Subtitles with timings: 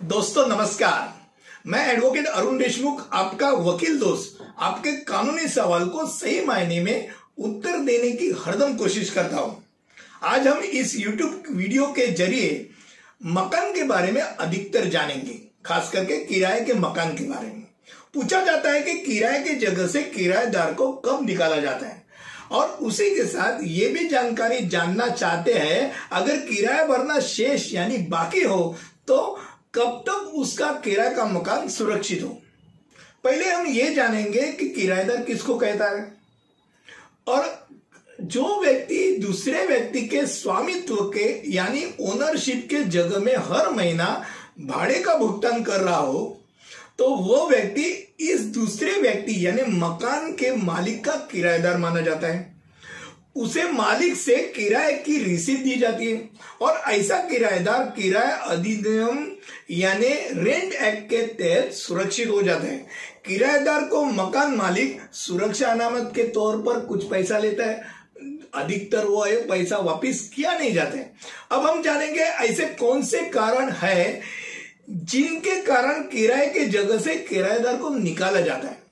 [0.00, 1.14] दोस्तों, नमस्कार।
[1.66, 7.08] मैं एडवोकेट अरुण देशमुख, आपका वकील दोस्त, आपके कानूनी सवाल को सही मायने में
[7.38, 9.64] उत्तर देने की हरदम कोशिश करता हूँ।
[10.24, 12.68] आज हम इस YouTube वीडियो के ज़रिए
[13.26, 17.66] मकान के बारे में अधिकतर जानेंगे, खास करके किराए के मकान के बारे में।
[18.14, 22.04] पूछा जाता है कि किराए के जगह से किराएदार को कब निकाला जाता है,
[22.52, 27.98] और उसी के साथ ये भी जानकारी जानना चाहते हैं, अगर किराया भरना शेष यानी
[28.08, 28.76] बाकी हो
[29.08, 29.38] तो
[29.76, 32.28] कब तक उसका किराए का मकान सुरक्षित हो?
[33.24, 36.12] पहले हम ये जानेंगे कि किराएदार किसको कहता है।
[37.26, 37.68] और
[38.22, 44.24] जो व्यक्ति दूसरे व्यक्ति के स्वामित्व के, यानी ओनरशिप के जगह में हर महीना
[44.60, 46.42] भाड़े का भुगतान कर रहा हो
[46.98, 47.82] तो वो व्यक्ति
[48.22, 52.55] इस दूसरे व्यक्ति, यानी मकान के मालिक का किराएदार माना जाता है।
[53.36, 56.28] उसे मालिक से किराए की रिसीट दी जाती है।
[56.62, 59.26] और ऐसा किराएदार किराया अधिनियम,
[59.70, 60.08] यानी
[60.42, 62.86] रेंट एक्ट के तहत सुरक्षित हो जाता है।
[63.26, 67.94] किराएदार को मकान मालिक सुरक्षा अनामत के तौर पर कुछ पैसा लेता है।
[68.54, 73.70] अधिकतर वो है पैसा वापिस किया नहीं जाता अब हम जानेंगे ऐसे कौन से कारण
[73.70, 74.20] है
[74.90, 78.85] जिनके कारण किराए के जगह से किराएदार को निकाला जाता है।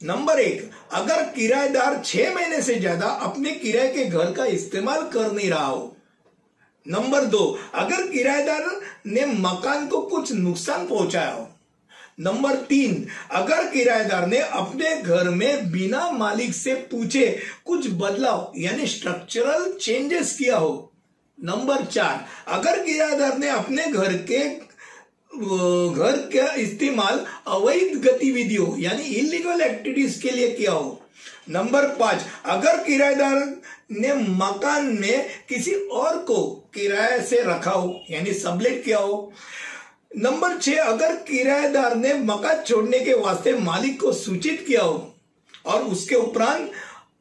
[0.00, 5.32] नंबर एक, अगर किराएदार छह महीने से ज़्यादा अपने किराए के घर का इस्तेमाल कर
[5.32, 5.96] नहीं रहा हो।
[6.86, 8.64] नंबर दो, अगर किराएदार
[9.06, 11.48] ने मकान को कुछ नुकसान पहुँचाया हो।
[12.20, 17.26] नंबर तीन, अगर किराएदार ने अपने घर में बिना मालिक से पूछे
[17.64, 20.92] कुछ बदलाव, यानी स्ट्रक्चरल चेंजेस किया हो।
[21.38, 24.44] नंबर चार, अगर किराएदार ने अपने घर के
[25.32, 31.02] घर का इस्तेमाल अवैध गतिविधियों, यानी इलीगल एक्टिविटीज़ के लिए किया हो।
[31.50, 33.56] नंबर पाँच, अगर किराएदार
[33.90, 39.32] ने मकान में किसी और को किराए से रखा हो, यानी सबलेट किया हो।
[40.16, 45.14] नंबर छह, अगर किराएदार ने मकान छोड़ने के वास्ते मालिक को सूचित किया हो,
[45.66, 46.70] और उसके उपरांत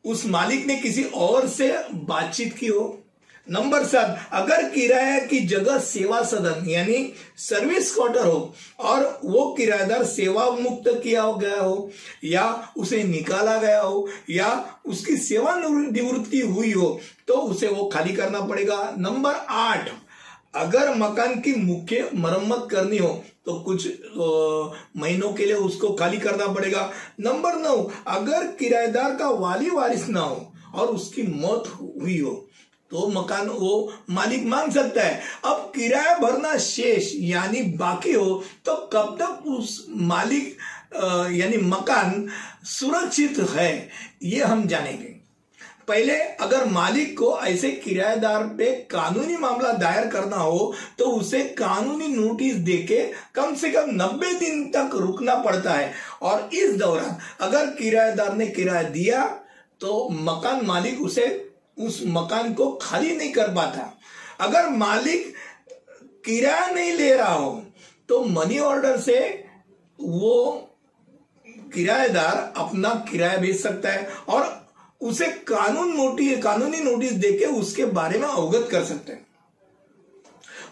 [0.05, 3.01] उस मालिक ने किसी और से बातचीत की हो
[3.47, 10.03] नंबर सात अगर किराया की जगह सेवा सदन, यानी सर्विस क्वार्टर हो, और वो किराएदार
[10.05, 11.91] सेवा मुक्त किया गया हो,
[12.23, 18.13] या उसे निकाला गया हो, या उसकी सेवा निवृत्ति हुई हो तो उसे वो खाली
[18.13, 19.89] करना पड़ेगा। नंबर आठ,
[20.55, 23.13] अगर मकान की मुख्य मरम्मत करनी हो
[23.45, 23.87] तो कुछ
[24.97, 26.89] महीनों के लिए उसको खाली करना पड़ेगा।
[27.19, 27.75] नंबर नौ,
[28.07, 32.44] अगर किराएदार का वाली वारिस ना हो, और उसकी मौत हुई हो
[32.91, 38.75] तो मकान, वो मालिक मांग सकता है। अब किराया भरना शेष, यानी बाकी हो तो
[38.93, 40.57] कब तक उस मालिक
[41.31, 42.27] यानी मकान
[42.69, 43.89] सुरक्षित है,
[44.23, 45.13] ये हम जानेंगे।
[45.87, 52.07] पहले अगर मालिक को ऐसे किराएदार पे कानूनी मामला दायर करना हो तो उसे कानूनी
[52.07, 53.01] नोटिस देके
[53.35, 55.91] कम से कम 90 दिन तक रुकना पड़ता है।
[56.21, 59.23] और इस दौरान अगर किराएदार ने किराया दिया
[59.81, 61.27] तो मकान मालिक उसे
[61.77, 63.91] उस मकान को खाली नहीं कर पाता।
[64.41, 65.33] अगर मालिक
[66.25, 67.51] किराया नहीं ले रहा हो
[68.09, 69.19] तो मनी ऑर्डर से
[69.99, 70.51] वो
[71.73, 74.67] किराएदार अपना किराया भेज सकता है और
[75.01, 79.25] उसे कानून नोटिस कानूनी नोटिस देके उसके बारे में अवगत कर सकते हैं।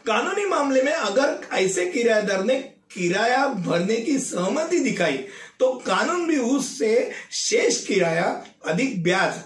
[0.05, 2.59] कानूनी मामले में अगर ऐसे किराएदार ने
[2.93, 5.17] किराया भरने की सहमति दिखाई
[5.59, 9.41] तो कानून भी उससे शेष किराया अधिक ब्याज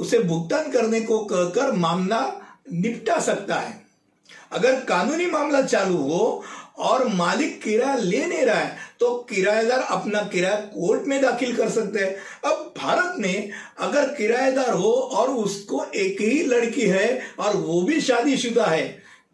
[0.00, 2.20] उसे भुगतान करने को कहकर मामला
[2.72, 3.78] निपटा सकता है।
[4.52, 6.42] अगर कानूनी मामला चालू हो
[6.78, 11.68] और मालिक किराया ले नहीं रहा है तो किराएदार अपना किराया कोर्ट में दाखिल कर
[11.70, 17.56] सकते हैं। अब भारत में अगर किराएदार हो और उसको एक ही लड़की है और
[17.56, 18.86] वो भी शादीशुदा है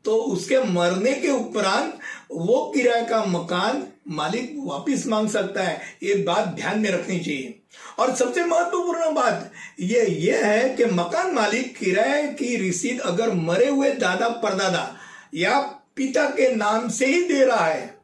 [0.05, 1.99] तो उसके मरने के उपरांत
[2.33, 7.59] वो किराए का मकान मालिक वापिस मांग सकता है। ये बात ध्यान में रखनी चाहिए।
[7.99, 13.69] और सबसे महत्वपूर्ण बात ये ये है कि मकान मालिक किराए की रिसीद अगर मरे
[13.69, 14.97] हुए दादा परदादा
[15.35, 15.61] या
[15.97, 17.95] पिता के नाम से ही दे रहा है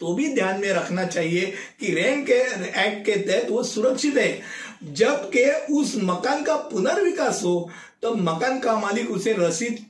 [0.00, 4.40] तो भी ध्यान में रखना चाहिए कि रेंट के, एक्ट के तहत वो सुरक्षित है।
[4.92, 5.44] जबकि
[5.74, 7.70] उस मकान का पुनर्विकास हो
[8.02, 9.84] तो मकान का मालिक उसे रसीद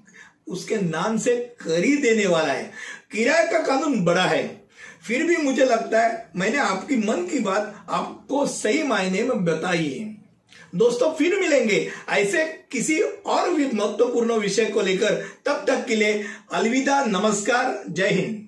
[0.48, 2.70] उसके नाम से ही देने वाला है।
[3.12, 4.57] किराए का कानून बड़ा है।
[5.06, 9.88] फिर भी मुझे लगता है मैंने आपकी मन की बात आपको सही मायने में बताई
[9.88, 10.19] है।
[10.75, 15.14] दोस्तों, फिर मिलेंगे ऐसे किसी और भी महत्वपूर्ण विषय को लेकर।
[15.46, 18.47] तब तक के लिए अलविदा, नमस्कार, जय हिंद।